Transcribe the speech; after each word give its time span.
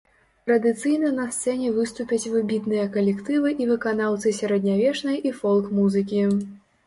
Традыцыйна 0.45 1.09
на 1.17 1.25
сцэне 1.33 1.67
выступяць 1.75 2.29
выбітныя 2.37 2.85
калектывы 2.97 3.53
і 3.65 3.69
выканаўцы 3.73 4.33
сярэднявечнай 4.39 5.17
і 5.31 5.35
фолк-музыкі. 5.43 6.23